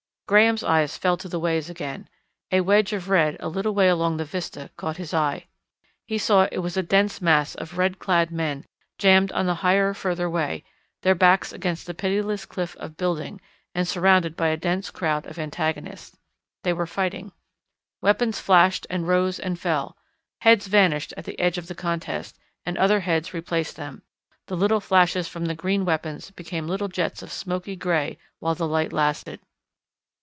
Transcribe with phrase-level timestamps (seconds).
[0.31, 2.07] Graham's eyes fell to the ways again.
[2.53, 5.47] A wedge of red a little way along the vista caught his eye.
[6.07, 8.63] He saw it was a dense mass of red clad men
[8.97, 10.63] jammed on the higher further way,
[11.01, 13.41] their backs against the pitiless cliff of building,
[13.75, 16.17] and surrounded by a dense crowd of antagonists.
[16.63, 17.33] They were fighting.
[18.01, 19.97] Weapons flashed and rose and fell,
[20.39, 24.01] heads vanished at the edge of the contest, and other heads replaced them,
[24.47, 28.65] the little flashes from the green weapons became little jets of smoky grey while the
[28.65, 29.41] light lasted.